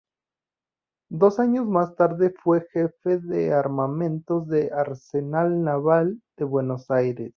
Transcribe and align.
Dos 1.11 1.39
años 1.39 1.67
más 1.67 1.95
tarde 1.95 2.31
fue 2.41 2.67
Jefe 2.73 3.19
de 3.19 3.53
Armamentos 3.53 4.47
del 4.47 4.73
Arsenal 4.73 5.61
Naval 5.61 6.19
de 6.37 6.43
Buenos 6.43 6.89
Aires. 6.89 7.29